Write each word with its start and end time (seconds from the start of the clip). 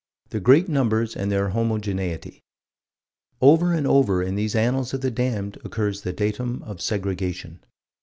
Their 0.31 0.41
great 0.41 0.67
numbers 0.67 1.15
and 1.15 1.31
their 1.31 1.49
homogeneity. 1.49 2.41
Over 3.39 3.71
and 3.71 3.85
over 3.85 4.23
in 4.23 4.33
these 4.33 4.55
annals 4.55 4.95
of 4.95 5.01
the 5.01 5.11
damned 5.11 5.59
occurs 5.63 6.01
the 6.01 6.11
datum 6.11 6.63
of 6.63 6.81
segregation. 6.81 7.63